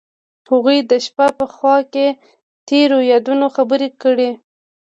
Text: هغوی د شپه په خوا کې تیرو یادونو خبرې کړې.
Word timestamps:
هغوی 0.51 0.77
د 0.89 0.91
شپه 1.05 1.27
په 1.39 1.45
خوا 1.53 1.77
کې 1.93 2.07
تیرو 2.67 2.99
یادونو 3.11 3.45
خبرې 3.55 3.89
کړې. 4.01 4.29